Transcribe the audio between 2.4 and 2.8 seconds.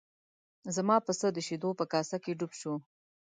شو.